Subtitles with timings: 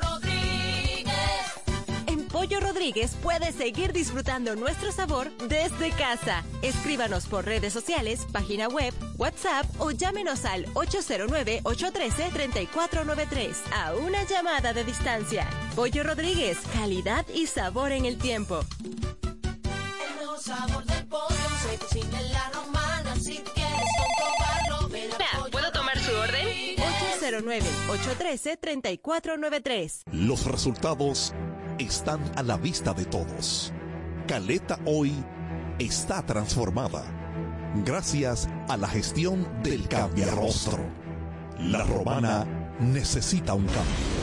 [0.00, 1.12] Rodríguez.
[2.06, 6.44] En Pollo Rodríguez puedes seguir disfrutando nuestro sabor desde casa.
[6.62, 14.84] Escríbanos por redes sociales, página web, WhatsApp o llámenos al 809-813-3493 a una llamada de
[14.84, 15.48] distancia.
[15.74, 18.60] Pollo Rodríguez, calidad y sabor en el tiempo.
[18.84, 19.00] El
[20.20, 20.93] mejor sabor de
[27.42, 30.04] 809-813-3493.
[30.12, 31.34] Los resultados
[31.78, 33.72] están a la vista de todos.
[34.26, 35.12] Caleta hoy
[35.78, 37.04] está transformada
[37.84, 40.84] gracias a la gestión del cambiarrostro.
[41.58, 42.46] La romana
[42.78, 44.14] necesita un cambio.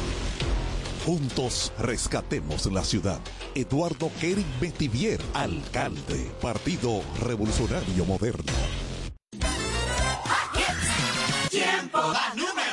[1.05, 3.19] Juntos rescatemos la ciudad.
[3.55, 8.53] Eduardo Kering Betivier, alcalde, Partido Revolucionario Moderno.
[11.49, 12.70] Tiempo da número.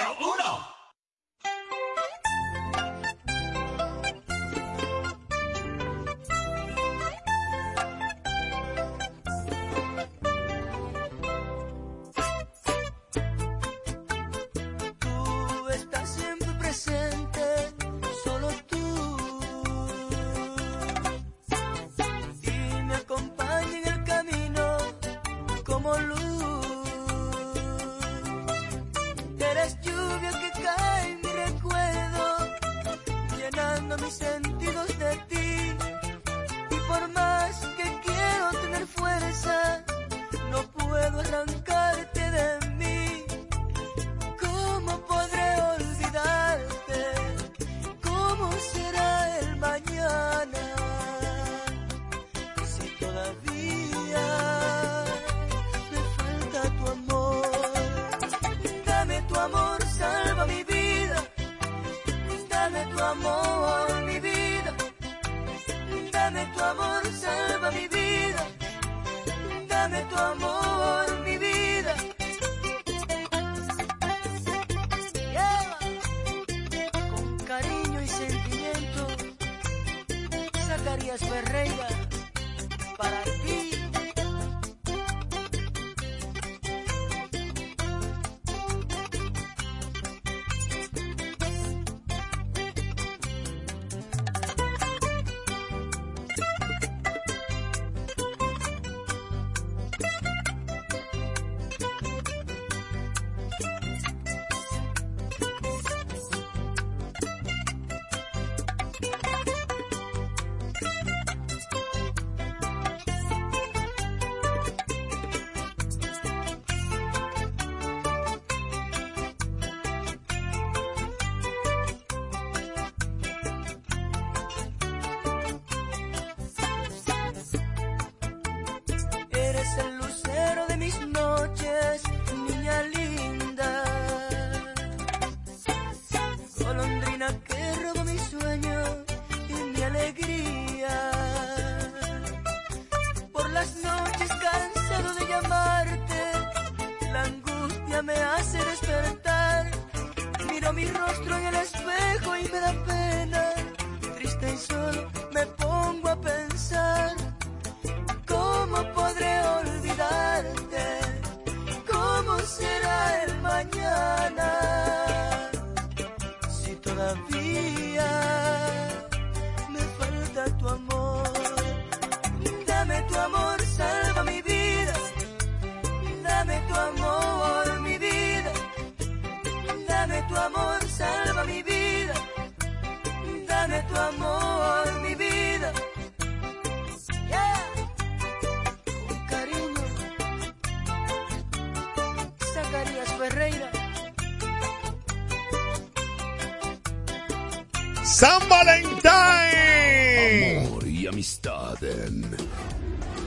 [201.89, 202.37] en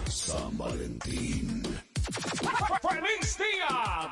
[0.08, 1.64] San Valentín.
[2.82, 4.11] ¡Feliz día!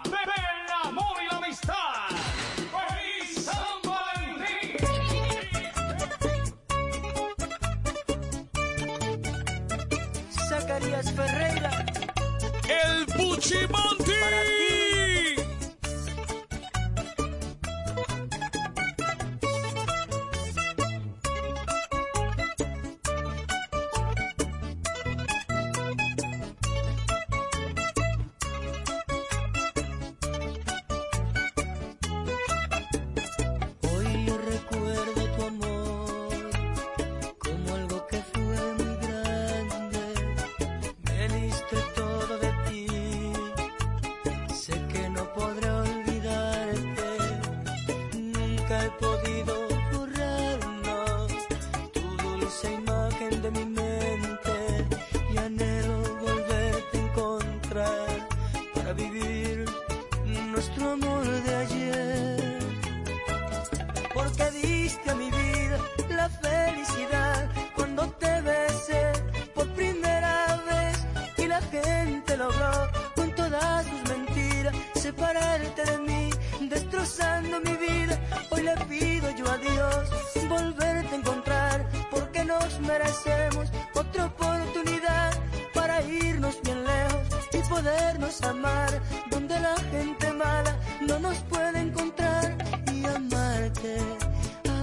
[91.09, 92.57] No nos puede encontrar
[92.93, 93.97] y amarte,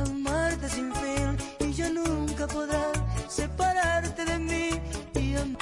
[0.05, 2.93] amarte sin fin y ya nunca podrán
[3.29, 4.69] separarte de mí
[5.15, 5.57] y am-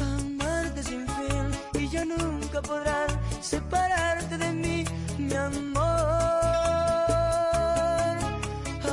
[0.00, 3.08] amarte sin fin y ya nunca podrán
[3.40, 4.84] separarte de mí,
[5.18, 5.88] mi amor.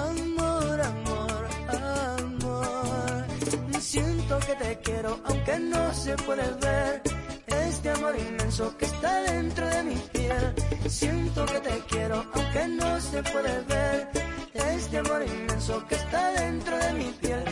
[0.08, 1.48] Amor, amor,
[2.14, 3.26] amor.
[3.82, 7.02] Siento que te quiero aunque no se puede ver.
[7.48, 8.75] Este amor inmenso
[10.88, 14.08] Siento que te quiero aunque no se puede ver.
[14.54, 17.45] Este amor inmenso que está dentro de mi piel.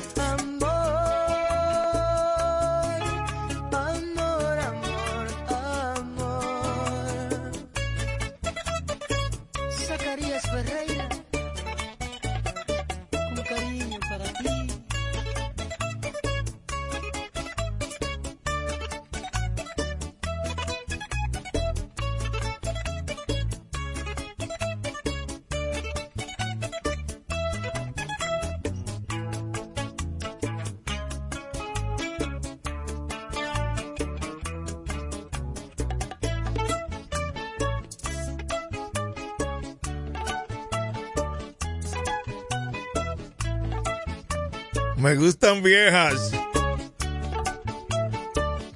[45.24, 46.34] Gustan viejas.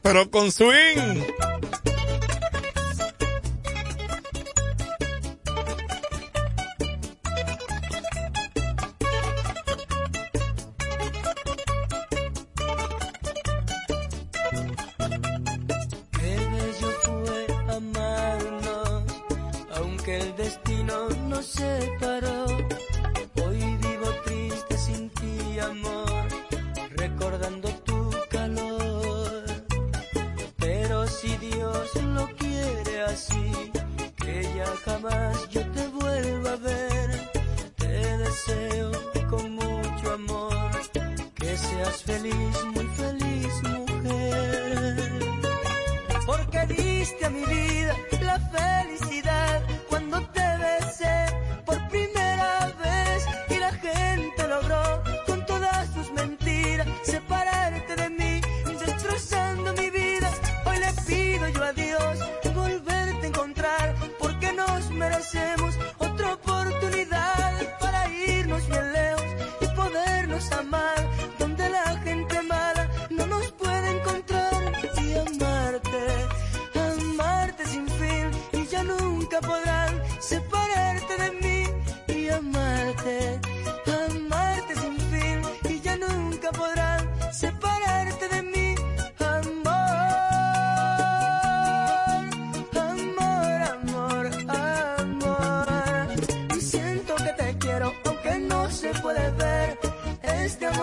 [0.01, 1.46] Pero con swing.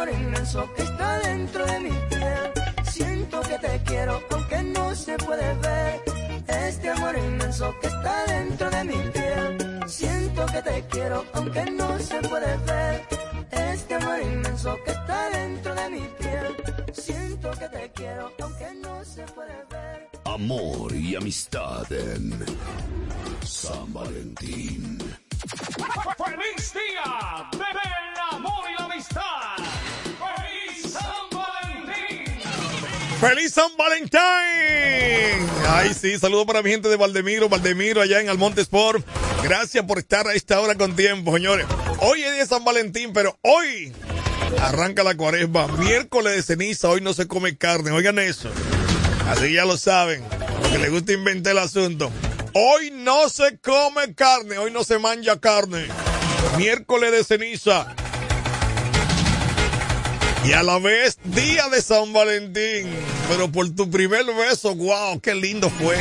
[0.04, 2.52] Amor inmenso que está dentro de mi piel.
[2.84, 6.02] Siento que te quiero aunque no se puede ver
[6.46, 9.80] este amor inmenso que está dentro de mi piel.
[9.86, 13.02] Siento que te quiero aunque no se puede ver
[13.50, 16.56] este amor inmenso que está dentro de mi piel.
[16.92, 20.08] Siento que te quiero aunque no se puede ver.
[20.24, 22.44] Amor y amistad en
[23.42, 24.83] San Valentín.
[33.26, 34.20] ¡Feliz San Valentín!
[35.66, 39.02] Ay, sí, saludo para mi gente de Valdemiro, Valdemiro, allá en Almonte Sport.
[39.42, 41.64] Gracias por estar a esta hora con tiempo, señores.
[42.00, 43.94] Hoy es día de San Valentín, pero hoy
[44.60, 45.68] arranca la cuaresma.
[45.68, 47.92] Miércoles de ceniza, hoy no se come carne.
[47.92, 48.50] Oigan eso.
[49.26, 50.22] Así ya lo saben.
[50.70, 52.12] Que les gusta inventar el asunto.
[52.52, 55.86] Hoy no se come carne, hoy no se manja carne.
[56.58, 57.86] Miércoles de ceniza.
[60.46, 62.88] Y a la vez, día de San Valentín.
[63.28, 65.96] Pero por tu primer beso, wow, qué lindo fue.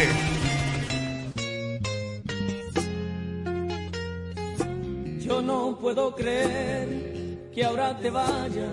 [5.19, 8.69] Yo no puedo creer que ahora te vayas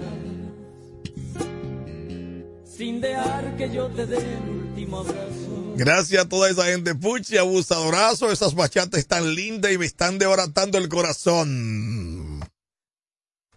[2.64, 5.74] sin dejar que yo te dé el último abrazo.
[5.76, 6.94] Gracias a toda esa gente.
[6.96, 8.32] Puchi, abusadorazo.
[8.32, 12.40] Esas bachatas están lindas y me están debaratando el corazón.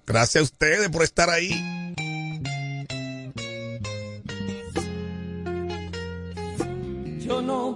[0.06, 1.83] Gracias a ustedes por estar ahí.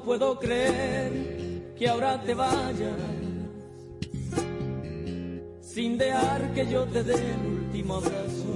[0.07, 1.11] Puedo creer
[1.77, 2.95] que ahora te vayas
[5.59, 8.53] sin dejar que yo te dé el último abrazo.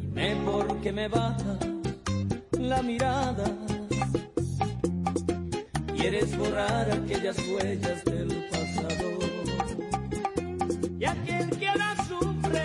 [0.00, 1.58] Dime por qué me baja
[2.58, 3.44] la mirada.
[5.96, 9.08] Quieres borrar aquellas huellas del pasado.
[10.98, 12.64] Y aquel que ahora sufre,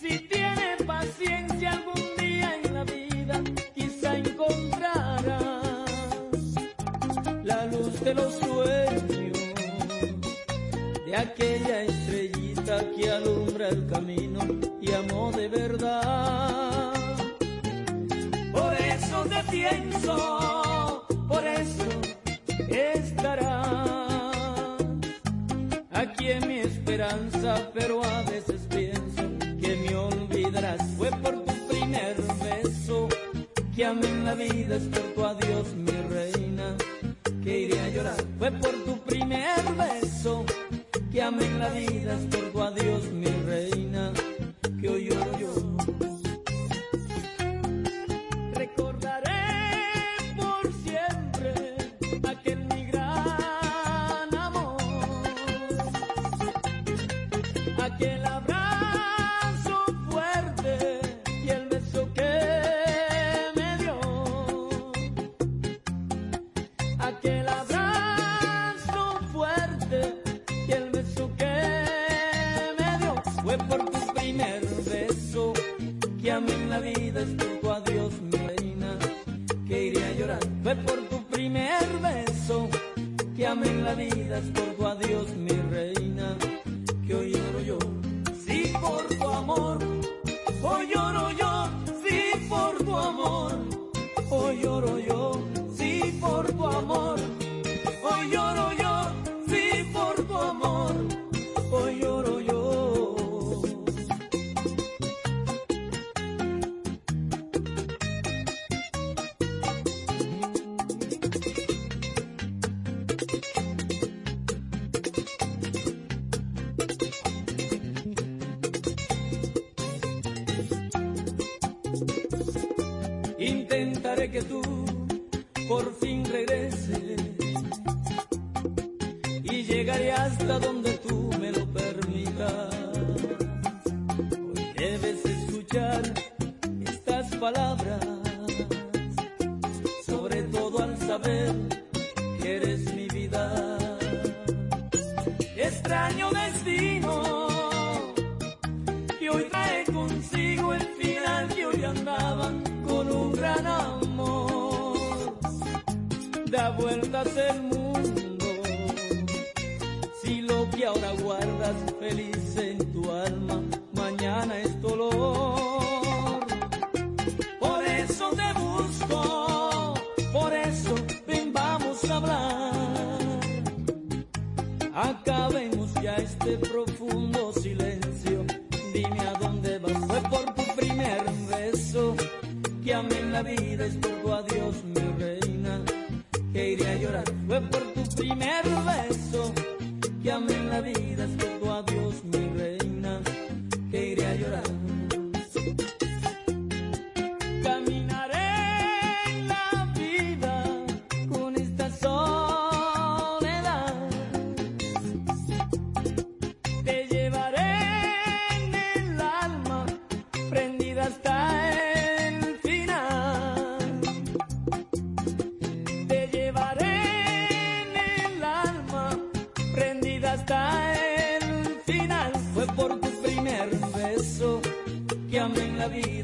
[0.00, 0.39] si tiene
[8.10, 9.38] de los sueños,
[11.06, 14.40] de aquella estrellita que alumbra el camino
[14.80, 16.92] y amó de verdad.
[18.52, 21.88] Por eso te pienso, por eso
[22.68, 23.54] estarás
[25.92, 29.22] aquí en mi esperanza, pero a veces pienso
[29.60, 30.82] que me olvidarás.
[30.98, 33.08] Fue por tu primer beso
[33.76, 36.49] que amé en la vida, es por tu adiós, mi reina,
[37.50, 38.24] que iré a llorar.
[38.38, 40.44] Fue por tu primer beso
[41.10, 43.12] que amé la vida, es por tu adiós,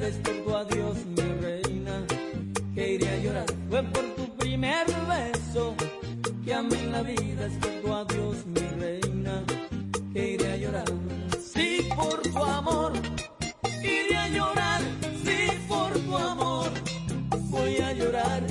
[0.06, 2.06] vez por tu adiós, mi reina,
[2.74, 3.46] que iré a llorar.
[3.70, 5.74] Fue por tu primer beso
[6.44, 9.44] que a mí la vida es por tu adiós, mi reina,
[10.12, 10.88] que iré a llorar.
[11.52, 12.92] Sí, por tu amor,
[13.82, 14.80] iré a llorar.
[15.24, 16.70] Sí, por tu amor,
[17.54, 18.42] voy a llorar.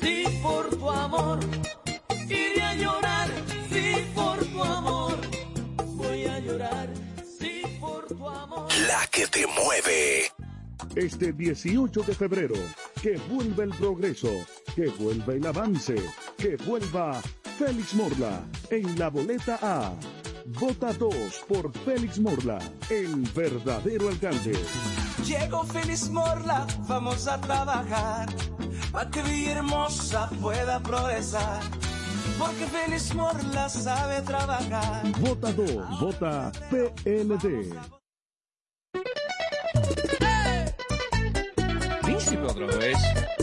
[0.00, 1.38] Sí, por tu amor,
[2.28, 3.28] iré a llorar.
[3.72, 5.16] Sí, por tu amor,
[6.00, 6.88] voy a llorar.
[7.38, 8.68] Sí, por tu amor.
[8.88, 10.33] La que te mueve
[10.96, 12.54] este 18 de febrero.
[13.02, 14.30] Que vuelva el progreso,
[14.74, 15.96] que vuelva el avance,
[16.36, 17.20] que vuelva
[17.58, 19.94] Félix Morla en la boleta A.
[20.46, 21.14] Vota 2
[21.48, 22.58] por Félix Morla,
[22.90, 24.52] el verdadero alcalde.
[25.24, 28.28] Llegó Félix Morla, vamos a trabajar,
[28.92, 31.62] para que Villa Hermosa pueda progresar.
[32.38, 35.02] Porque Félix Morla sabe trabajar.
[35.20, 37.72] Vota 2, vota PLD.
[42.54, 43.33] programa vez.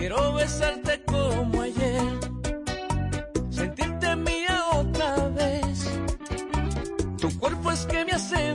[0.00, 2.00] Quiero besarte como ayer,
[3.50, 5.90] sentirte mía otra vez.
[7.18, 8.49] Tu cuerpo es que me hace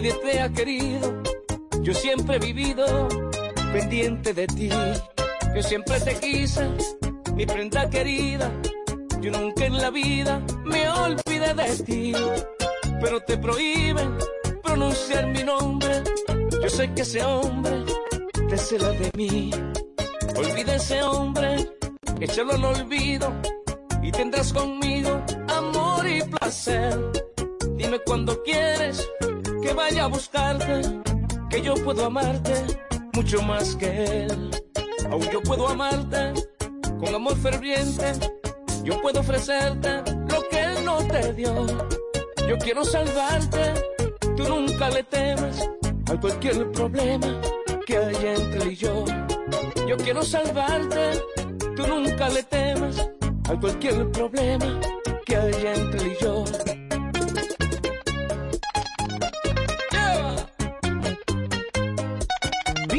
[0.00, 1.22] nadie te ha querido.
[1.82, 3.08] Yo siempre he vivido
[3.72, 4.70] pendiente de ti.
[5.54, 6.66] Yo siempre te quise,
[7.34, 8.50] mi prenda querida.
[9.20, 12.12] Yo nunca en la vida me olvidé de ti.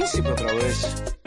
[0.02, 1.21] Príncipe otra vez.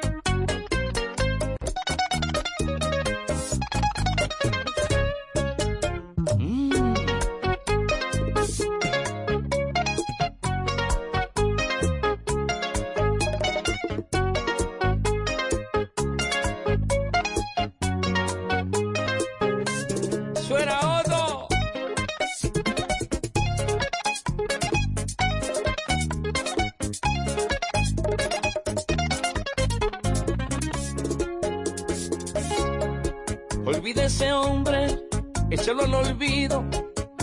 [34.05, 35.01] Ese hombre,
[35.49, 36.63] échalo al olvido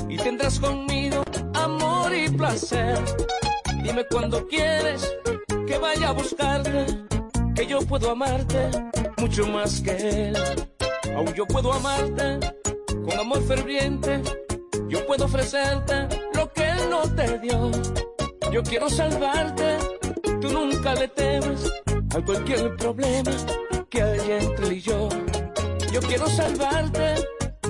[0.10, 2.98] y tendrás conmigo amor y placer.
[3.84, 5.08] Dime cuando quieres
[5.68, 6.88] que vaya a buscarte,
[7.54, 8.72] que yo puedo amarte
[9.18, 10.38] mucho más que él.
[11.16, 12.40] Aún yo puedo amarte
[12.90, 14.20] con amor ferviente.
[14.90, 17.70] Yo puedo ofrecerte lo que él no te dio.
[18.52, 19.78] Yo quiero salvarte,
[20.42, 21.72] tú nunca le temes
[22.16, 23.32] a cualquier problema
[23.88, 25.10] que haya entre él y yo.
[26.08, 27.16] Quiero salvarte,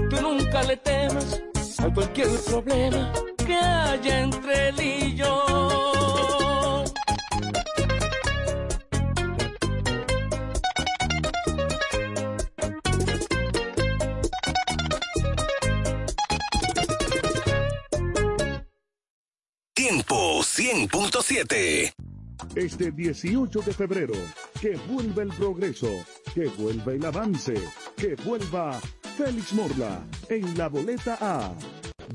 [0.10, 1.42] tú nunca le temas
[1.80, 6.84] a cualquier problema que haya entre él y yo.
[19.74, 22.01] Tiempo 100.7.
[22.56, 24.14] Este 18 de febrero,
[24.60, 25.88] que vuelva el progreso,
[26.34, 27.54] que vuelva el avance,
[27.96, 28.78] que vuelva
[29.18, 31.54] Félix Morla en la boleta A.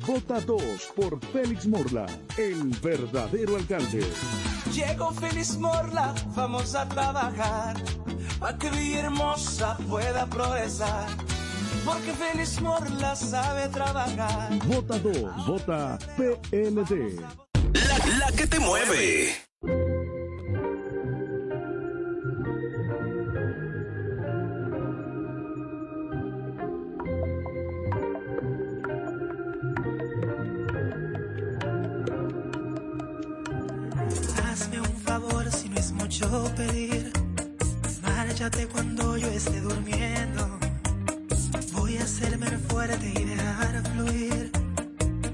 [0.07, 0.63] Vota 2
[0.95, 2.05] por Félix Morla,
[2.37, 4.05] el verdadero alcalde.
[4.75, 7.77] Llegó Feliz Morla, vamos a trabajar
[8.39, 11.07] para que Villahermosa pueda progresar.
[11.83, 14.51] Porque Feliz Morla sabe trabajar.
[14.67, 17.21] Vota 2, vota PLD.
[17.73, 20.16] La, la que te mueve.
[38.47, 40.59] Cuando yo esté durmiendo.
[41.73, 44.53] Voy a hacerme fuerte y dejar fluir.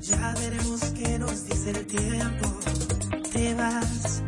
[0.01, 2.59] Ya veremos qué nos dice el tiempo.
[3.31, 4.23] Te vas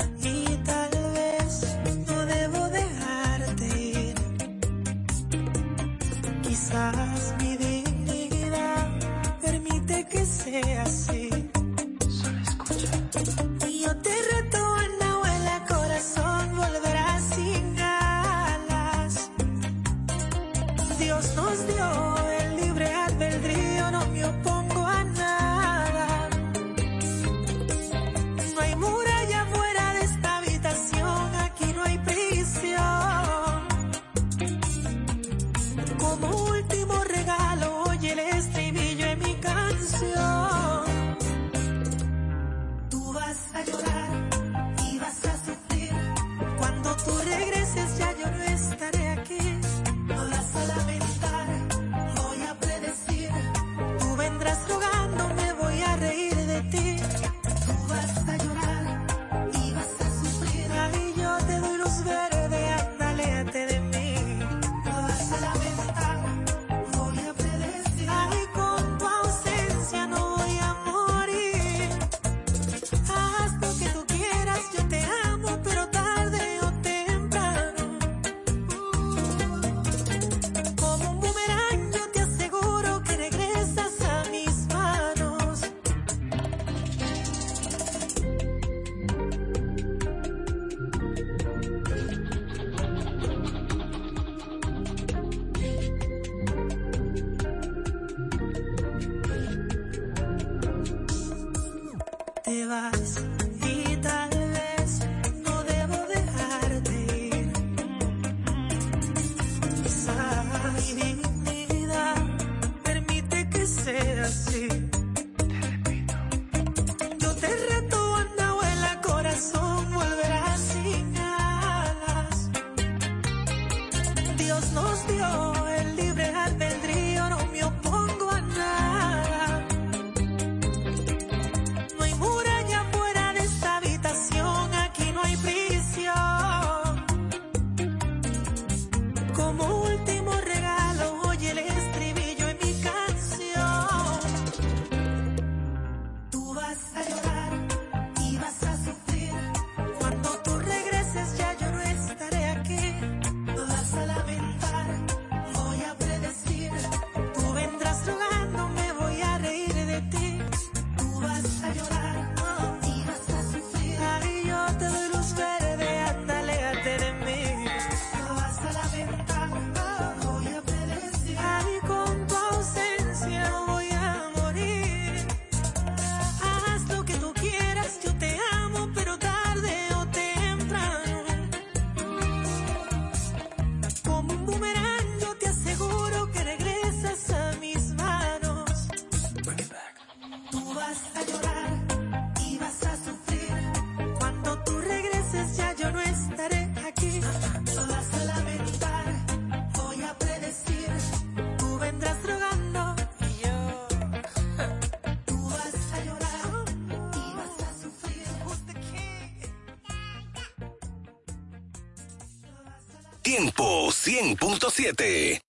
[213.25, 215.41] Tiempo 100.7.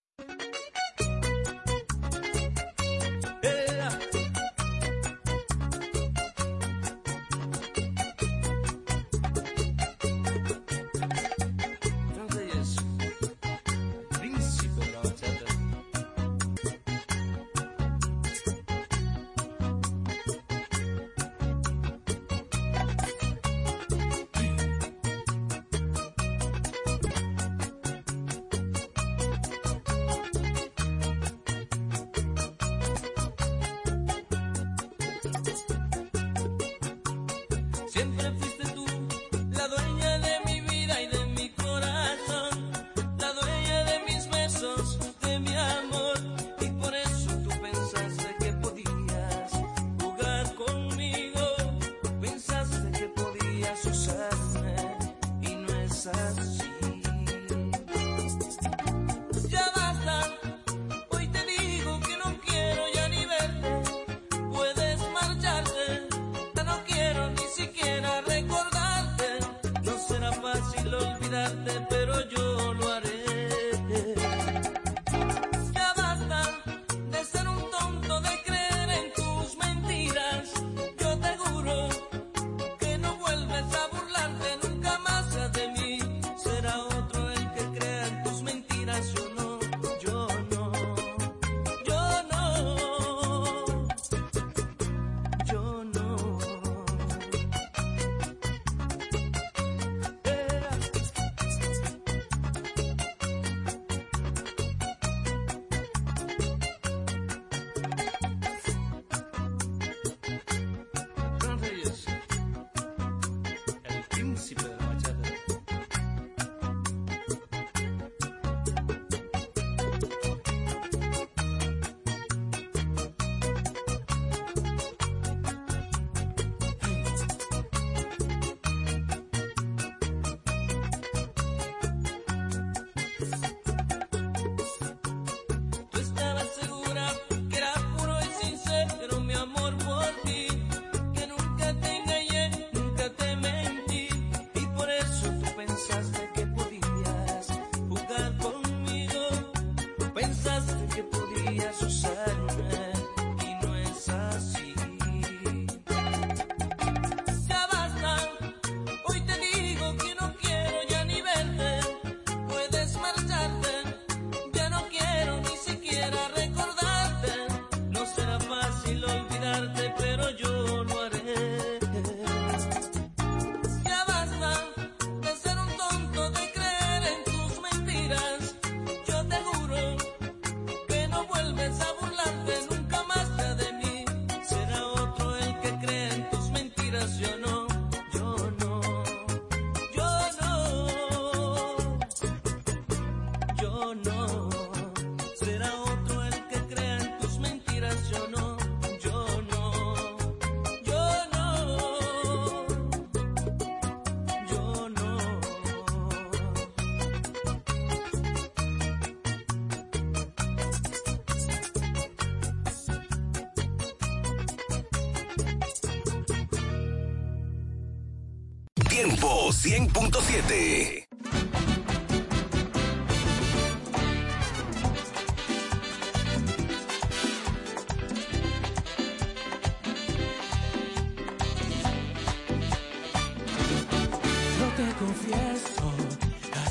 [218.96, 221.06] Tiempo 100.7.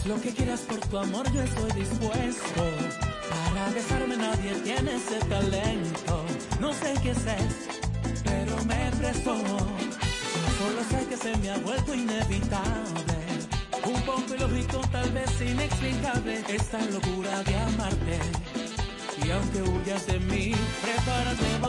[0.06, 2.64] lo que quieras por tu amor, yo estoy dispuesto.
[3.30, 6.26] Para besarme nadie tiene ese talento.
[6.60, 7.65] No sé qué es esto
[11.94, 13.18] inevitable,
[13.86, 18.20] un poco ilógico, tal vez inexplicable, esta locura de amarte.
[19.24, 21.65] Y aunque huyas de mí, prepárate.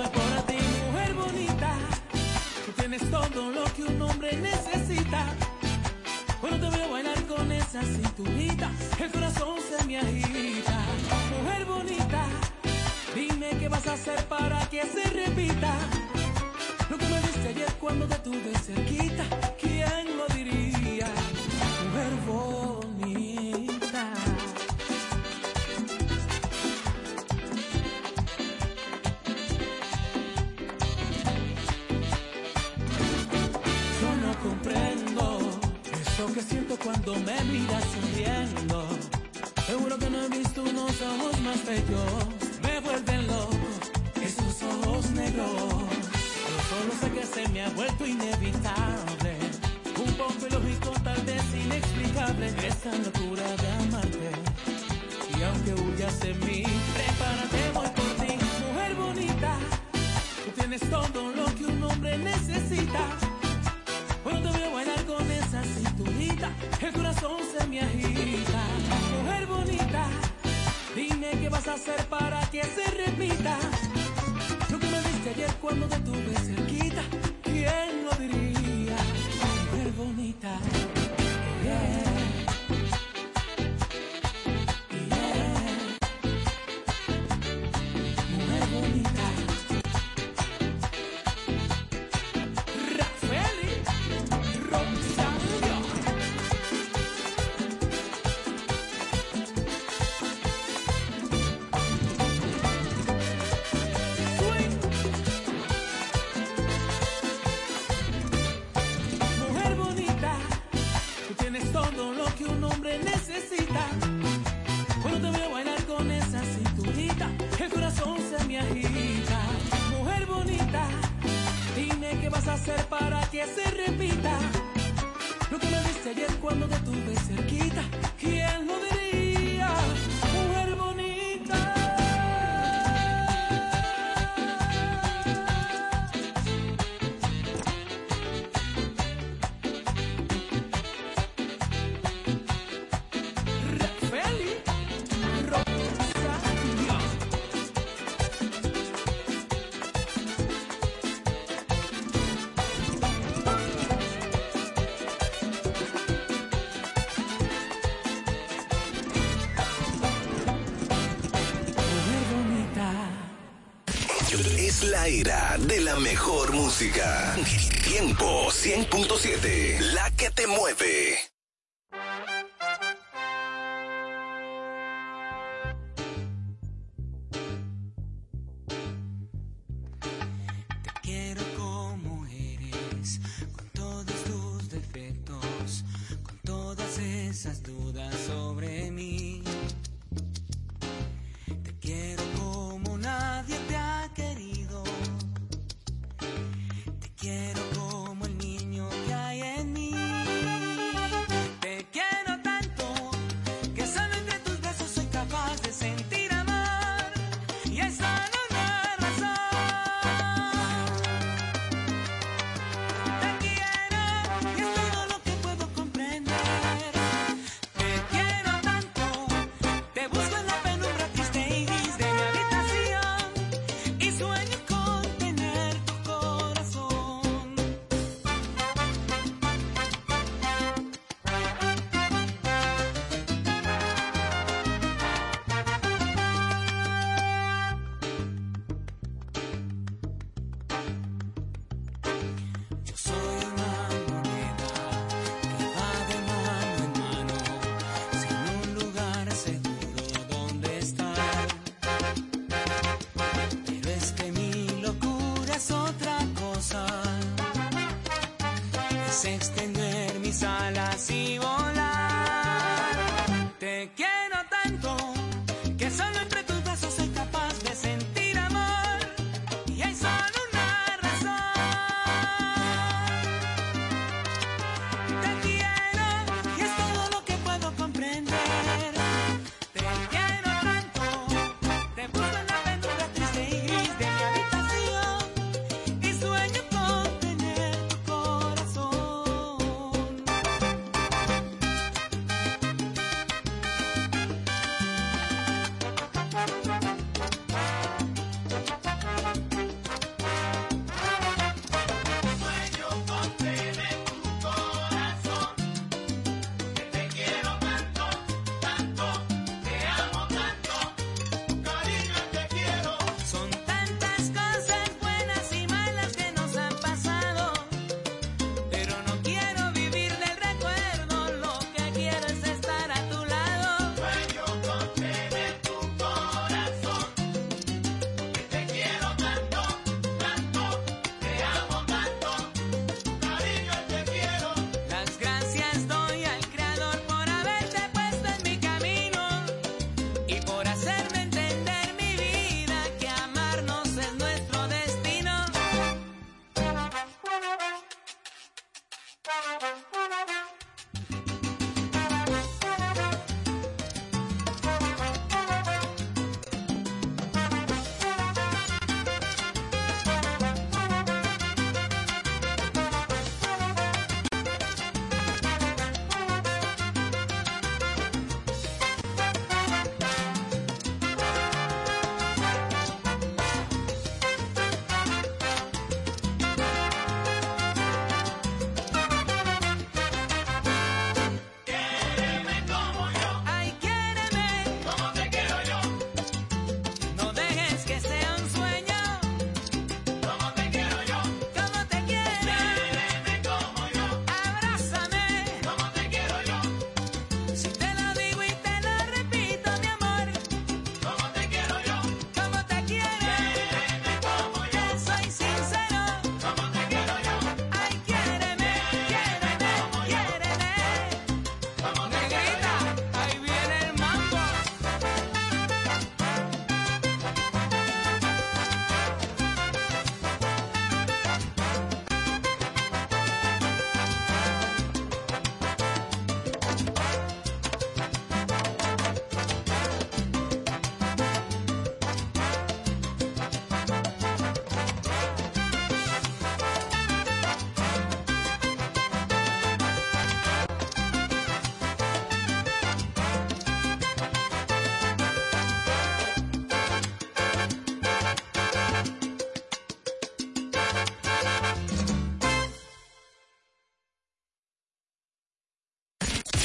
[165.06, 167.36] de la mejor música.
[167.84, 170.75] Tiempo 100.7, la que te mueve.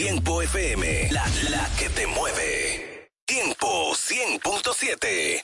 [0.01, 3.07] Tiempo FM, la, la que te mueve.
[3.23, 5.43] Tiempo 100.7.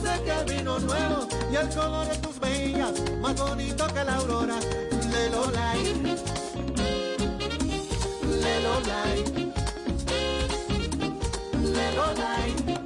[0.00, 4.58] dulce que vino nuevo y el color de tus mejillas más bonito que la aurora.
[5.10, 5.82] Lelolai,
[8.42, 9.24] Lelolai,
[11.62, 12.79] Lelolai.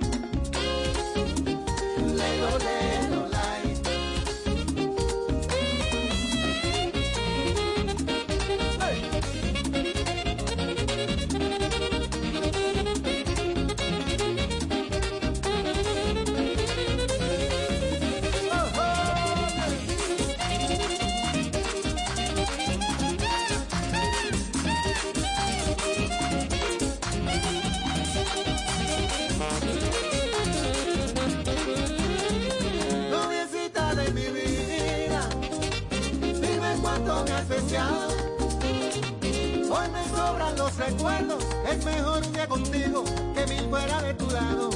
[40.76, 43.04] los recuerdos es mejor un día contigo
[43.34, 44.70] que mil fuera de tu lado.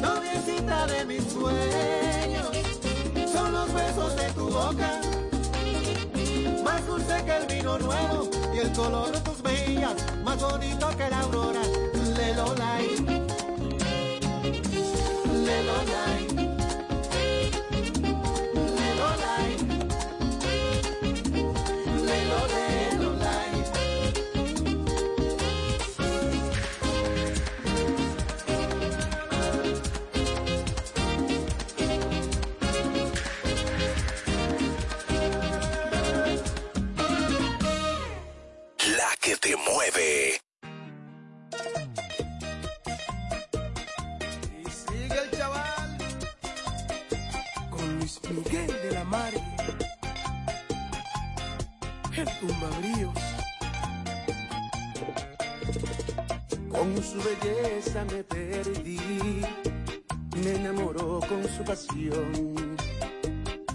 [0.00, 2.48] Noviecita de mis sueños,
[3.32, 5.00] son los besos de tu boca,
[6.64, 11.10] más dulce que el vino nuevo y el color de tus mejillas, más bonito que
[11.10, 13.01] la aurora de Lola y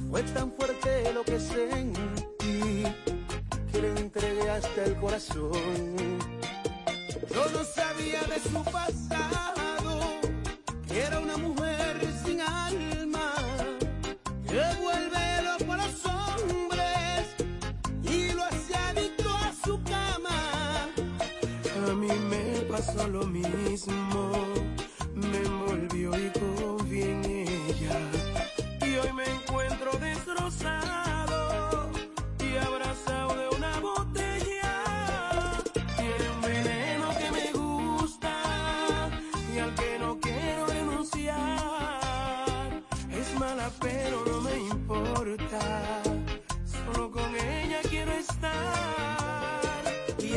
[0.09, 2.83] Fue tan fuerte lo que sentí
[3.71, 5.51] que le entregué hasta el corazón.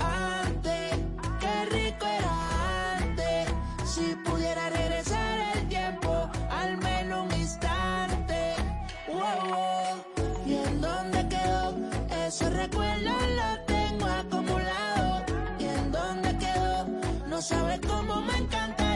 [0.00, 0.98] Antes,
[1.40, 3.48] qué rico era antes.
[3.84, 8.54] Si pudiera regresar el tiempo, al menos un instante.
[9.08, 11.74] Wow, ¿y en dónde quedó?
[12.26, 15.22] Esos recuerdos los tengo acumulados.
[15.58, 16.86] ¿Y en dónde quedó?
[17.28, 18.87] No sabes cómo me encanta.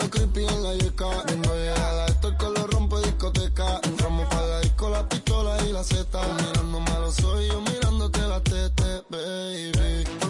[0.00, 1.08] Ando creepy en la yeca.
[1.26, 3.80] Vengo llegada, esto el color rompe discoteca.
[3.82, 6.20] Entramos para la disco, la pistola y la zeta.
[6.38, 10.29] Mirando malo soy yo mirándote la tete, baby.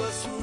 [0.00, 0.39] suas ruas.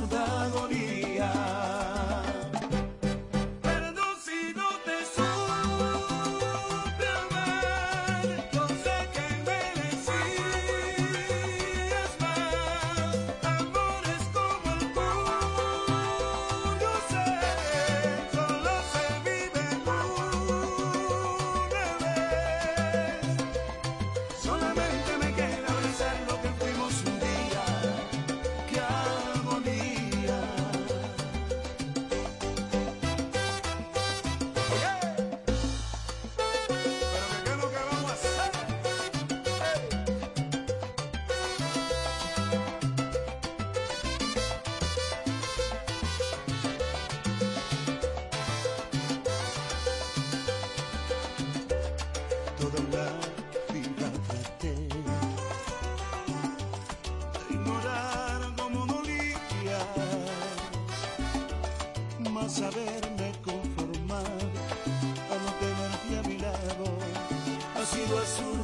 [68.27, 68.56] Jesús.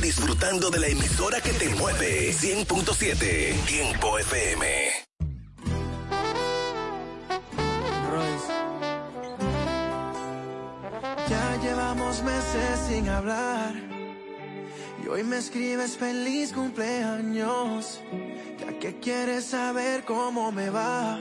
[0.00, 2.32] Disfrutando de la emisora que te mueve.
[2.32, 4.66] 100.7 Tiempo FM.
[11.28, 13.74] Ya llevamos meses sin hablar.
[15.04, 18.00] Y hoy me escribes feliz cumpleaños.
[18.58, 21.20] Ya que quieres saber cómo me va.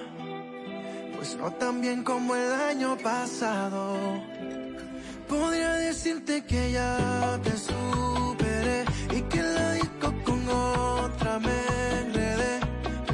[1.17, 4.23] Pues no tan bien como el año pasado.
[5.27, 8.18] Podría decirte que ya te subí
[11.39, 11.59] me
[12.01, 12.59] enredé,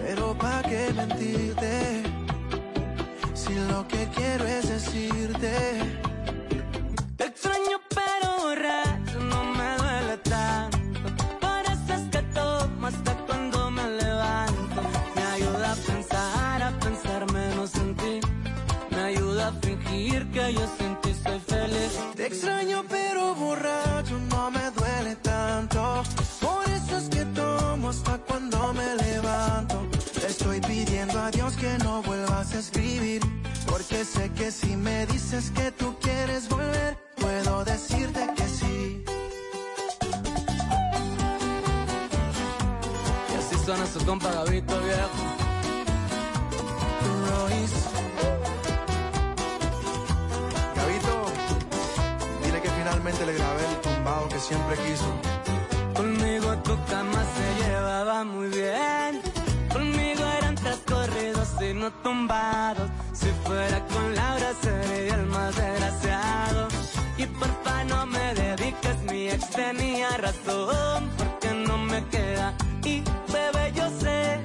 [0.03, 2.03] pero pa' qué mentirte
[3.34, 5.53] si lo que quiero es decirte.
[7.17, 10.78] Te extraño pero borracho no me duele tanto.
[11.45, 14.82] Por eso es que tomo hasta cuando me levanto.
[15.15, 18.19] Me ayuda a pensar, a pensar menos en ti.
[18.91, 21.93] Me ayuda a fingir que yo sin ti soy feliz.
[22.15, 23.74] Te extraño pero borracho
[31.78, 33.21] que no vuelvas a escribir.
[33.67, 39.03] Porque sé que si me dices que tú quieres volver, puedo decirte que sí.
[43.32, 45.23] Y así suena su compa Gabito viejo
[47.28, 47.89] Royce.
[50.76, 51.15] Gabito,
[52.43, 55.11] dile que finalmente le grabé el tumbado que siempre quiso.
[55.95, 59.24] Conmigo tu cama se llevaba muy bien.
[61.70, 62.89] Y no tumbados.
[63.13, 66.68] Si fuera con Laura sería el más desgraciado.
[67.18, 71.09] Y porfa no me dediques, mi ex tenía razón.
[71.18, 72.53] Porque no me queda.
[72.84, 73.01] Y
[73.32, 74.39] bebé, yo sé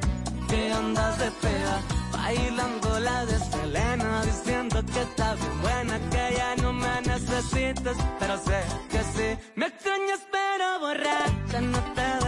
[0.49, 1.81] que andas de peda.
[2.13, 8.37] Bailando la de Selena, diciendo que está bien buena, que ya no me necesitas, pero
[8.39, 9.29] sé que sí.
[9.57, 12.20] Me extrañas pero borracha, no te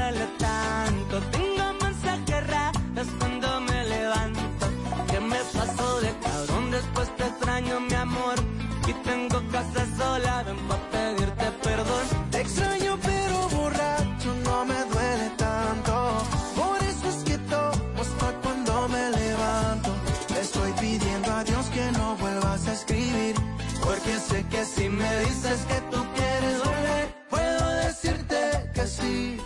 [25.43, 29.38] dices que tú quieres volver, puedo decirte que sí.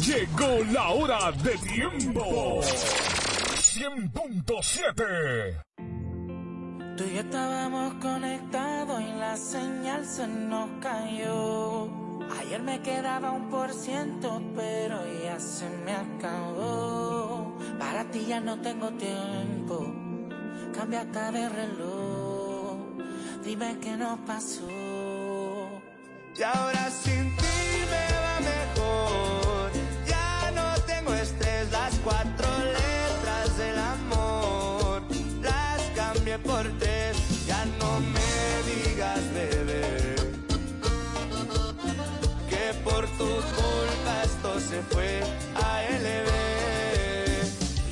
[0.00, 2.60] Llegó la hora de tiempo.
[2.62, 5.62] 100.7.
[6.96, 12.09] Tú y yo estábamos conectados y la señal se nos cayó.
[12.38, 17.56] Ayer me quedaba un por ciento, pero ya se me acabó.
[17.78, 19.92] Para ti ya no tengo tiempo,
[20.74, 22.76] cambia hasta de reloj.
[23.44, 24.68] Dime qué nos pasó.
[26.36, 27.59] Y ahora sin ti
[43.20, 45.20] tu culpa esto se fue
[45.54, 45.68] a
[46.04, 46.30] LB.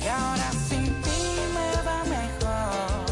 [0.03, 1.21] Y ahora sin ti
[1.55, 3.05] me va mejor.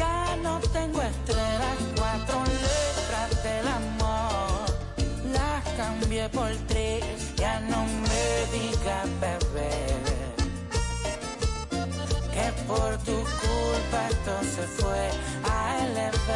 [0.00, 4.64] Ya no tengo estrellas, cuatro letras del amor.
[5.36, 7.04] Las cambié por tres,
[7.36, 9.74] ya no me digas bebé.
[12.34, 15.02] Que por tu culpa esto se fue
[15.56, 15.56] a
[15.96, 16.28] LB.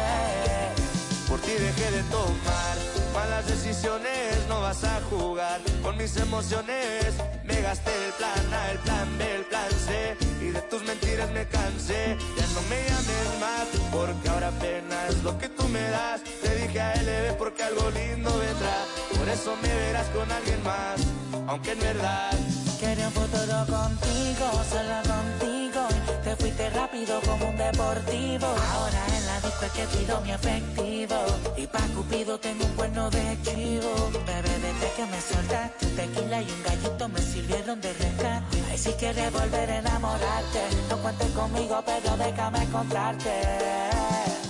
[1.29, 2.64] Por ti dejé de tomar
[3.15, 7.05] malas decisiones, no vas a jugar con mis emociones.
[7.43, 11.31] Me gasté el plan A, el plan B, el plan C y de tus mentiras
[11.31, 12.17] me cansé.
[12.37, 16.21] Ya no me llames más porque ahora apenas lo que tú me das.
[16.23, 18.77] Te dije a LB porque algo lindo vendrá.
[19.17, 20.99] Por eso me verás con alguien más,
[21.47, 22.31] aunque en verdad
[22.79, 25.64] Quería un futuro contigo, solo contigo.
[26.75, 28.47] Rápido como un deportivo.
[28.73, 31.15] Ahora en la disco que pido mi efectivo.
[31.57, 33.91] Y pa' Cupido tengo un cuerno de chivo.
[34.27, 38.57] Bebé, desde que me soltaste, tequila y un gallito me sirvieron de rescate.
[38.69, 43.31] Ay, si quieres volver a enamorarte, no cuentes conmigo, pero déjame contarte.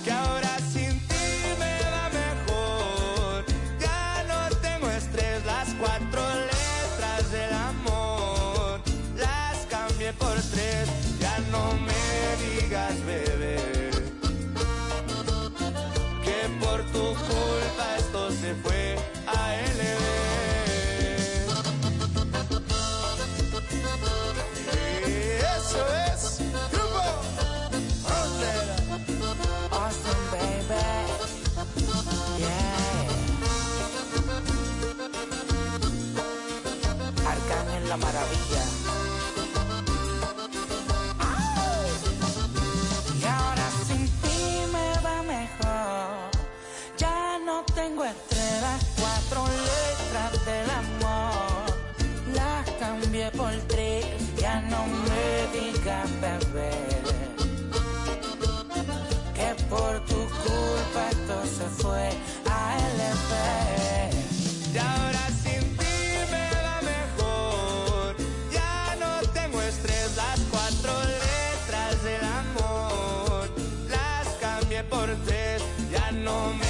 [0.03, 1.27] que ahora sin ti
[1.59, 3.45] me va mejor.
[3.79, 6.14] Ya no tengo estrés, las cuatro
[76.25, 76.64] no me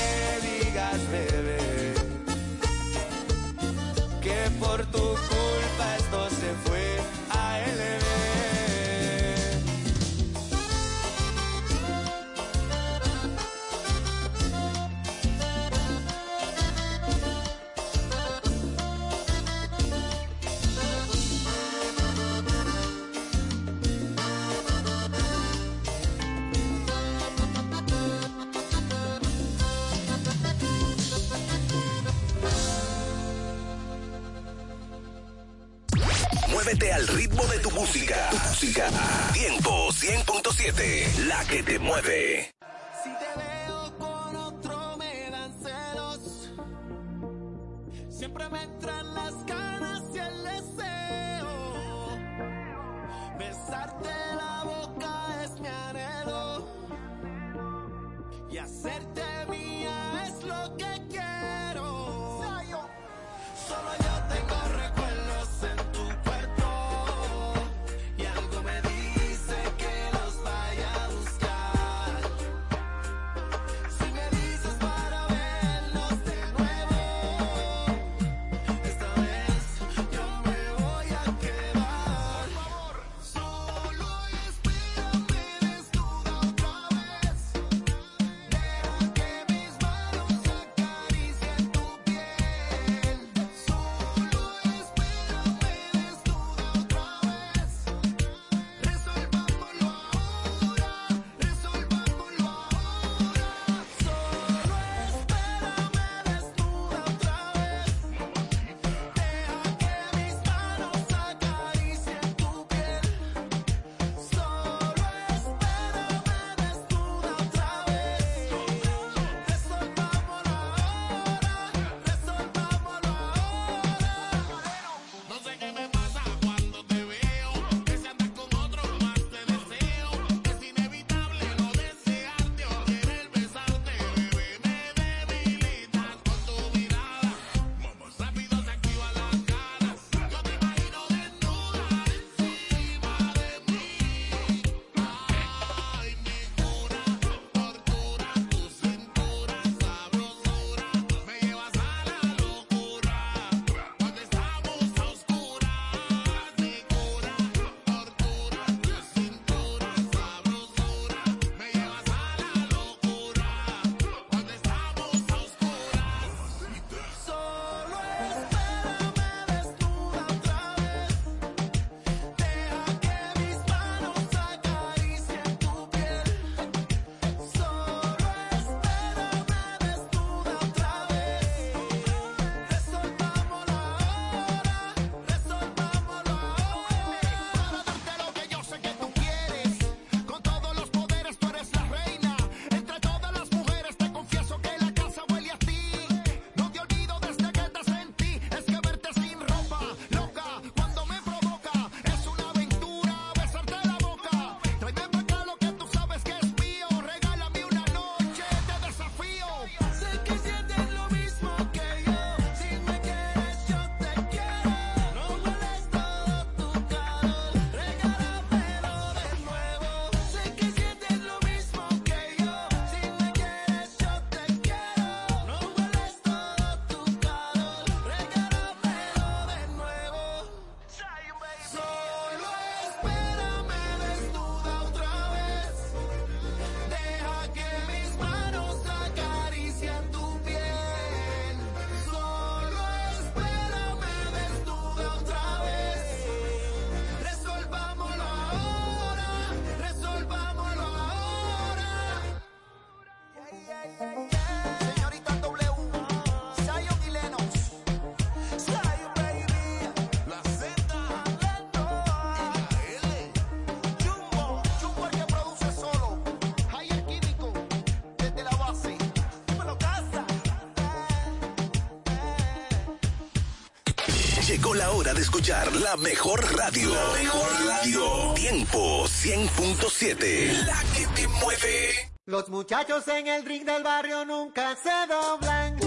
[274.55, 276.89] Llegó la hora de escuchar la mejor radio.
[277.13, 278.33] Mejor radio.
[278.35, 280.65] Tiempo 100.7.
[280.65, 282.09] La que te mueve.
[282.25, 285.77] Los muchachos en el ring del barrio nunca se doblan.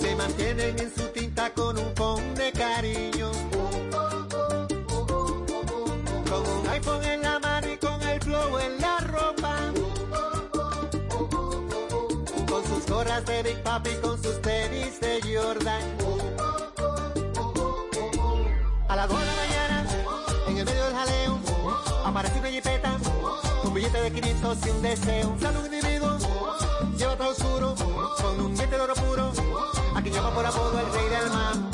[0.00, 2.11] Se mantienen en su tinta con un con
[13.40, 15.82] Big Papi, con sus tenis de Jordan.
[18.88, 19.86] A las 2 de la mañana,
[20.48, 21.40] en el medio del jaleo,
[22.04, 22.98] aparece una jipeta,
[23.64, 25.36] un billete de 500 y un deseo.
[25.40, 26.18] Sale un individuo,
[26.96, 27.74] lleva todo oscuro,
[28.20, 29.32] con un diente de oro puro,
[29.96, 31.71] a quien llama por apodo el rey del mambo.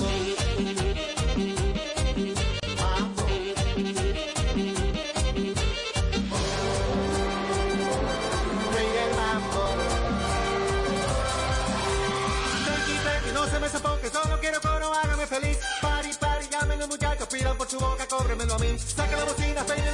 [18.49, 18.79] Cóbremelo a mí.
[18.79, 19.93] Saca la bocina, peine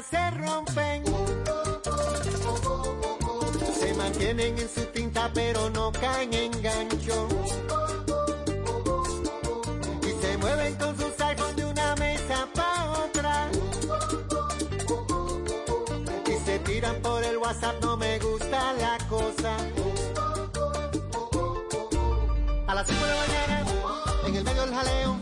[0.00, 1.04] se rompen.
[3.78, 7.28] Se mantienen en su tinta pero no caen en gancho.
[10.02, 13.50] Y se mueven con sus iPhones de una mesa pa' otra.
[16.26, 19.56] Y se tiran por el WhatsApp, no me gusta la cosa.
[22.66, 23.64] A las 5 de la mañana,
[24.26, 25.16] en el medio del jaleo,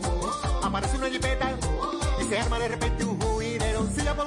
[0.63, 1.51] aparece una jipeta
[2.21, 3.85] y se arma de repente un juidero.
[3.93, 4.25] Silla por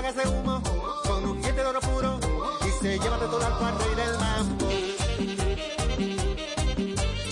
[0.00, 0.62] de humo,
[1.06, 2.18] con un diente de oro puro
[2.66, 4.66] y se lleva de todo al al rey del mambo.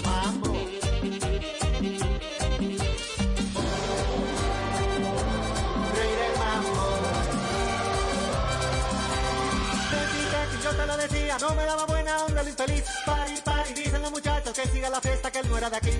[0.05, 0.53] Mambo.
[5.97, 6.85] Rey del mambo.
[9.91, 12.85] Tranqui, tranqui, yo te lo decía, no me daba buena onda el infeliz.
[13.07, 15.91] Pari, pari, dicen los muchachos que siga la fiesta, que él no era de aquí.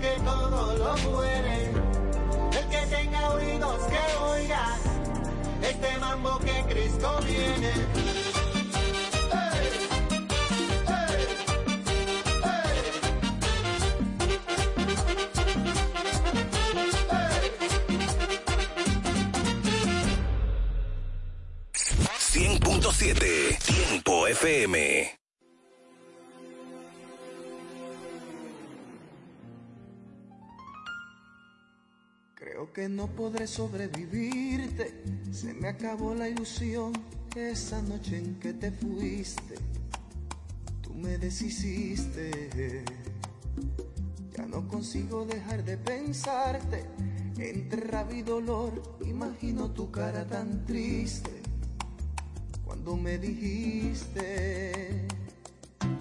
[0.00, 1.70] Que todo lo muere.
[2.58, 4.76] El que tenga oídos que oiga
[5.62, 7.89] este mambo que Cristo viene.
[32.50, 35.04] Creo que no podré sobrevivirte.
[35.30, 36.92] Se me acabó la ilusión
[37.36, 39.54] esa noche en que te fuiste.
[40.82, 42.84] Tú me deshiciste.
[44.36, 46.86] Ya no consigo dejar de pensarte.
[47.38, 51.30] Entre rabia y dolor, imagino tu cara tan triste.
[52.64, 55.06] Cuando me dijiste.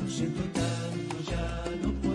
[0.02, 2.09] Lo siento tanto, ya no puedo,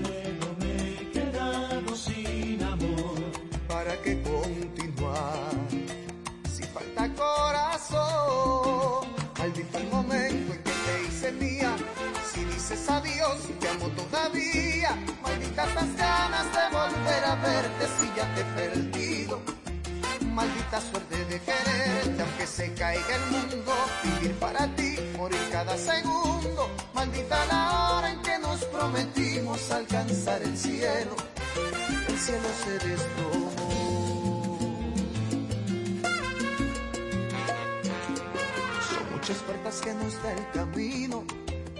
[3.95, 5.55] ¿Para qué continuar?
[6.53, 9.07] Si falta corazón,
[9.39, 11.77] maldito el momento en que te hice mía.
[12.33, 14.99] Si dices adiós, te amo todavía.
[15.23, 19.41] Malditas las ganas de volver a verte si ya te he perdido.
[20.33, 23.75] Maldita suerte de quererte, aunque se caiga el mundo.
[24.03, 26.69] Vivir para ti, morir cada segundo.
[26.95, 31.15] Maldita la hora en que nos prometimos alcanzar el cielo.
[32.09, 33.44] El cielo se desplomó.
[39.81, 41.25] Que nos da el camino.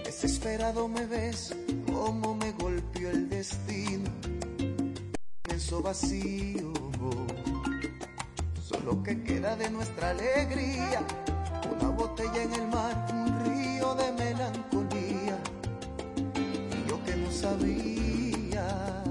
[0.03, 1.55] Desesperado me ves
[1.85, 4.09] como me golpeó el destino.
[5.45, 6.73] Inmenso vacío.
[8.61, 11.05] Solo que queda de nuestra alegría.
[11.73, 15.37] Una botella en el mar, un río de melancolía.
[16.35, 19.03] Y yo que no sabía.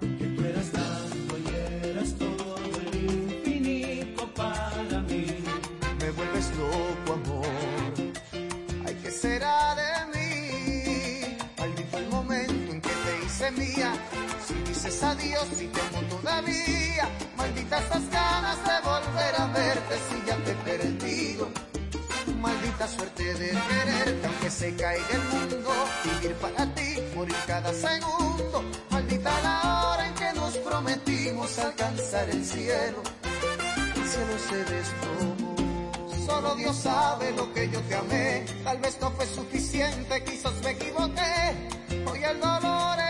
[0.00, 5.26] Que tú eras tanto y eras todo el infinito para mí.
[6.00, 7.41] Me vuelves loco, amor.
[13.50, 13.92] Mía.
[14.46, 17.08] Si dices adiós, si te amo todavía.
[17.36, 21.48] Malditas estas ganas de volver a verte si ya te he perdido.
[22.40, 25.72] Maldita suerte de quererte aunque se caiga el mundo.
[26.04, 28.64] Vivir para ti, morir cada segundo.
[28.90, 33.02] Maldita la hora en que nos prometimos alcanzar el cielo.
[33.96, 35.52] El cielo se desplomó.
[36.26, 38.44] Solo Dios sabe lo que yo te amé.
[38.64, 41.54] Tal vez no fue suficiente, quizás me equivoqué.
[42.10, 43.01] Hoy el dolor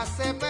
[0.00, 0.49] un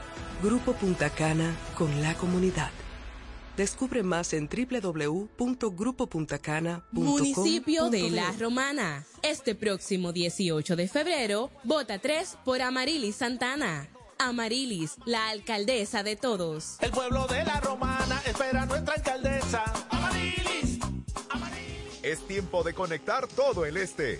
[0.41, 2.71] Grupo Punta Cana con la comunidad.
[3.55, 6.81] Descubre más en www.grupopuntacana.com.
[6.91, 9.05] Municipio de La Romana.
[9.21, 13.87] Este próximo 18 de febrero, vota 3 por Amarilis Santana.
[14.17, 16.77] Amarilis, la alcaldesa de todos.
[16.79, 19.63] El pueblo de La Romana espera a nuestra alcaldesa.
[19.91, 20.79] Amarilis.
[22.01, 24.19] Es tiempo de conectar todo el este.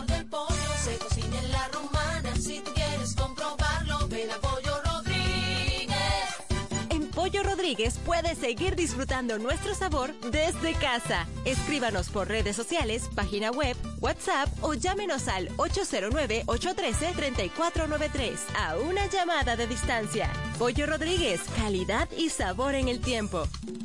[8.05, 11.27] Puedes seguir disfrutando nuestro sabor desde casa.
[11.45, 19.67] Escríbanos por redes sociales, página web, WhatsApp o llámenos al 809-813-3493 a una llamada de
[19.67, 20.31] distancia.
[20.57, 23.43] Pollo Rodríguez, calidad y sabor en el tiempo.
[23.67, 23.79] El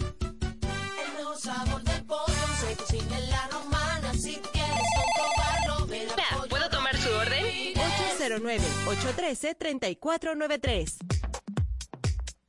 [1.16, 4.15] mejor sabor del pollo se cocina en la romana.
[4.15, 7.45] Si tú quieres comprobarlo, ven a Pollo ¿Puedo tomar su orden?
[8.16, 11.16] 809-813-3493.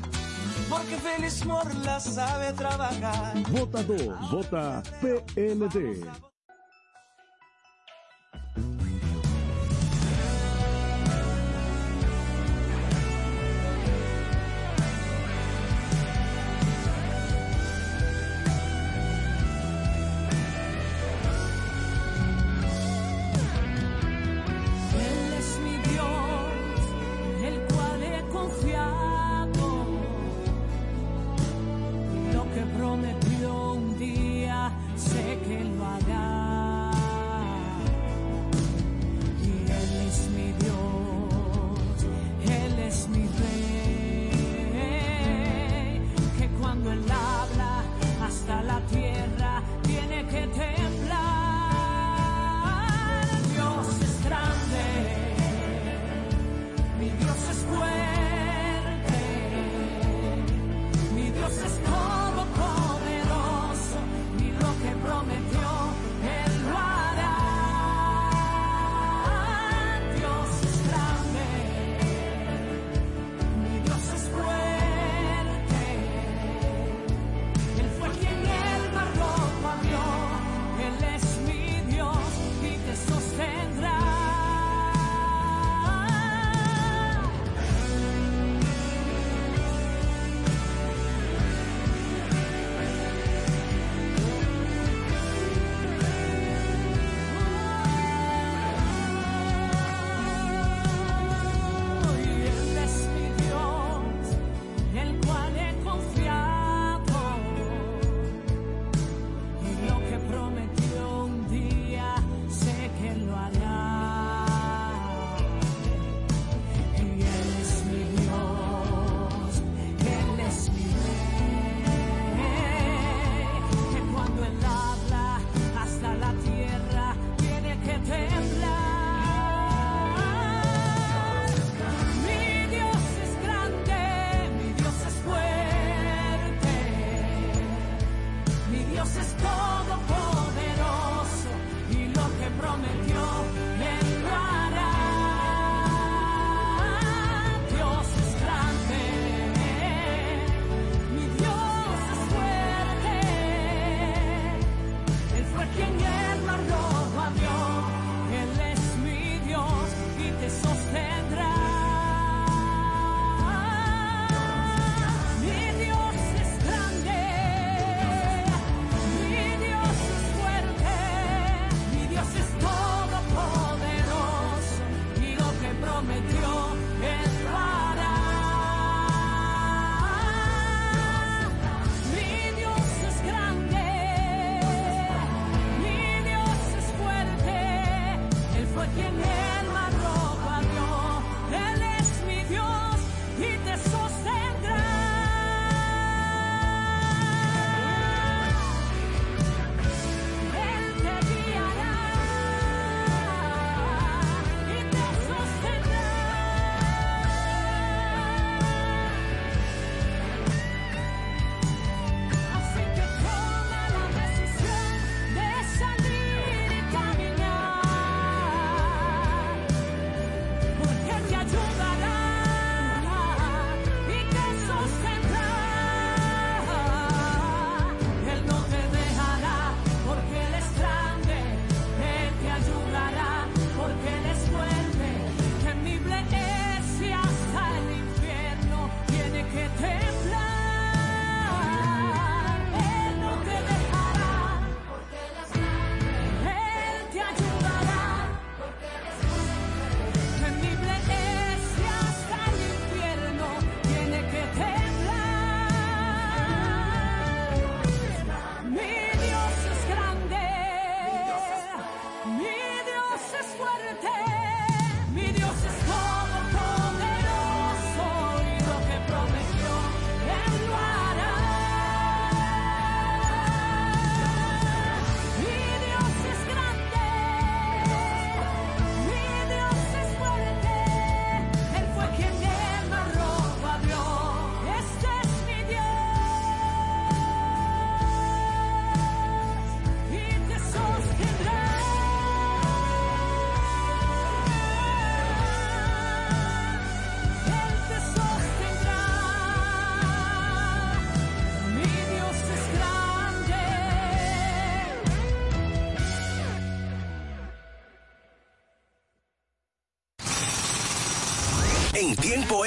[0.70, 3.34] Porque Feliz Morla sabe trabajar.
[3.50, 6.35] Vota 2, vota PLD.